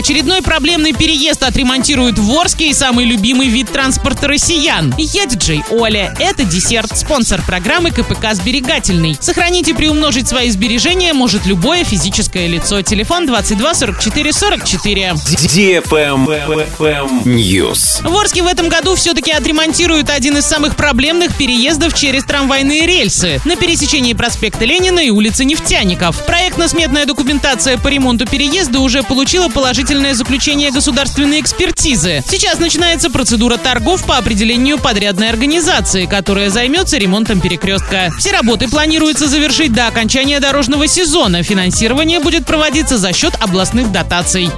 [0.00, 4.94] Очередной проблемный переезд отремонтируют в Орске и самый любимый вид транспорта россиян.
[4.96, 6.14] Я диджей Оля.
[6.18, 9.18] Это десерт, спонсор программы КПК «Сберегательный».
[9.20, 12.80] Сохранить и приумножить свои сбережения может любое физическое лицо.
[12.80, 15.14] Телефон 22 44 44.
[17.26, 18.02] News.
[18.02, 23.38] В Орске в этом году все-таки отремонтируют один из самых проблемных переездов через трамвайные рельсы
[23.44, 26.24] на пересечении проспекта Ленина и улицы Нефтяников.
[26.24, 29.50] Проектно-сметная документация по ремонту переезда уже получила
[29.90, 32.22] положительное заключение государственной экспертизы.
[32.24, 38.10] Сейчас начинается процедура торгов по определению подрядной организации, которая займется ремонтом перекрестка.
[38.16, 41.42] Все работы планируется завершить до окончания дорожного сезона.
[41.42, 44.48] Финансирование будет проводиться за счет областных дотаций.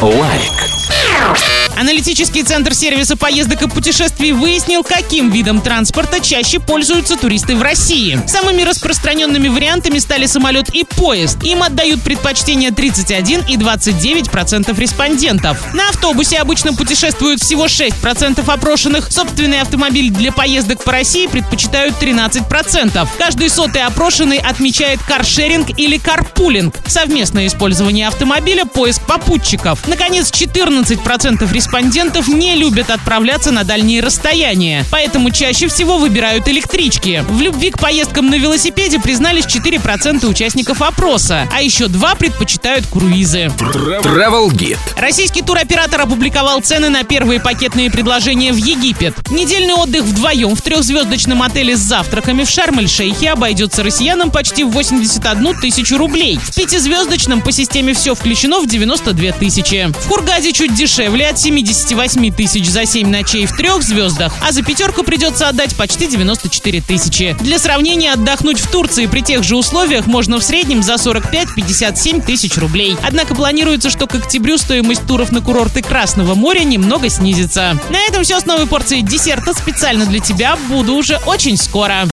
[0.00, 1.67] Лайк.
[1.78, 8.20] Аналитический центр сервиса поездок и путешествий выяснил, каким видом транспорта чаще пользуются туристы в России.
[8.26, 11.40] Самыми распространенными вариантами стали самолет и поезд.
[11.44, 15.72] Им отдают предпочтение 31 и 29 процентов респондентов.
[15.72, 19.12] На автобусе обычно путешествуют всего 6 процентов опрошенных.
[19.12, 23.08] Собственный автомобиль для поездок по России предпочитают 13 процентов.
[23.18, 26.74] Каждый сотый опрошенный отмечает каршеринг или карпулинг.
[26.88, 29.86] Совместное использование автомобиля, поиск попутчиков.
[29.86, 36.48] Наконец, 14 процентов респондентов респондентов не любят отправляться на дальние расстояния, поэтому чаще всего выбирают
[36.48, 37.22] электрички.
[37.28, 43.50] В любви к поездкам на велосипеде признались 4% участников опроса, а еще 2 предпочитают круизы.
[43.58, 44.78] Travel Guide.
[44.96, 49.14] Российский туроператор опубликовал цены на первые пакетные предложения в Египет.
[49.30, 55.60] Недельный отдых вдвоем в трехзвездочном отеле с завтраками в Шарм-эль-Шейхе обойдется россиянам почти в 81
[55.60, 56.38] тысячу рублей.
[56.42, 59.92] В пятизвездочном по системе все включено в 92 тысячи.
[60.00, 64.52] В Хургаде чуть дешевле от 7 78 тысяч за 7 ночей в трех звездах, а
[64.52, 67.36] за пятерку придется отдать почти 94 тысячи.
[67.40, 72.56] Для сравнения, отдохнуть в Турции при тех же условиях можно в среднем за 45-57 тысяч
[72.58, 72.96] рублей.
[73.02, 77.76] Однако планируется, что к октябрю стоимость туров на курорты Красного моря немного снизится.
[77.90, 80.56] На этом все с новой порцией десерта специально для тебя.
[80.68, 82.06] Буду уже очень скоро.